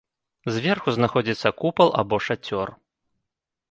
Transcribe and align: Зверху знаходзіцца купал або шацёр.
Зверху 0.55 0.89
знаходзіцца 0.97 1.49
купал 1.61 1.95
або 2.03 2.23
шацёр. 2.31 2.67